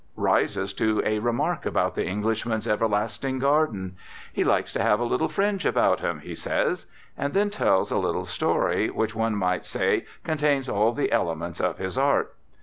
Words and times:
Rises 0.15 0.73
to 0.81 0.99
a 1.05 1.19
remark 1.19 1.63
about 1.63 1.93
the 1.93 2.07
Englishman's 2.07 2.67
everlasting 2.67 3.37
garden. 3.37 3.97
"He 4.33 4.43
likes 4.43 4.73
to 4.73 4.81
have 4.81 4.99
a 4.99 5.03
little 5.03 5.27
fringe 5.27 5.63
about 5.63 5.99
him," 5.99 6.21
he 6.21 6.33
says. 6.33 6.87
And 7.15 7.35
then 7.35 7.51
tells 7.51 7.91
a 7.91 7.99
little 7.99 8.25
story, 8.25 8.89
which 8.89 9.13
one 9.13 9.35
might 9.35 9.63
say 9.63 10.07
contains 10.23 10.67
all 10.67 10.91
the 10.91 11.11
elements 11.11 11.59
of 11.61 11.77
his 11.77 11.99
art. 11.99 12.33